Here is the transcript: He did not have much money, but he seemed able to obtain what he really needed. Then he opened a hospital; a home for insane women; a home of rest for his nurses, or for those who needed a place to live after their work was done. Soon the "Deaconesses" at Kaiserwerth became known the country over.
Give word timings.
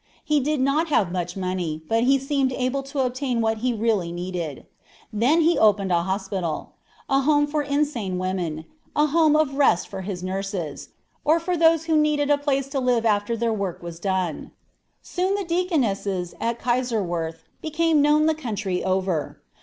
He 0.23 0.39
did 0.39 0.59
not 0.59 0.87
have 0.87 1.11
much 1.11 1.37
money, 1.37 1.83
but 1.87 2.05
he 2.05 2.17
seemed 2.17 2.51
able 2.53 2.81
to 2.81 3.01
obtain 3.01 3.39
what 3.39 3.59
he 3.59 3.71
really 3.71 4.11
needed. 4.11 4.65
Then 5.13 5.41
he 5.41 5.59
opened 5.59 5.91
a 5.91 6.01
hospital; 6.01 6.71
a 7.07 7.21
home 7.21 7.45
for 7.45 7.61
insane 7.61 8.17
women; 8.17 8.65
a 8.95 9.05
home 9.05 9.35
of 9.35 9.53
rest 9.59 9.87
for 9.87 10.01
his 10.01 10.23
nurses, 10.23 10.89
or 11.23 11.39
for 11.39 11.55
those 11.55 11.85
who 11.85 11.95
needed 11.95 12.31
a 12.31 12.37
place 12.39 12.67
to 12.69 12.79
live 12.79 13.05
after 13.05 13.37
their 13.37 13.53
work 13.53 13.83
was 13.83 13.99
done. 13.99 14.49
Soon 15.03 15.35
the 15.35 15.43
"Deaconesses" 15.45 16.33
at 16.41 16.57
Kaiserwerth 16.57 17.43
became 17.61 18.01
known 18.01 18.25
the 18.25 18.33
country 18.33 18.83
over. 18.83 19.39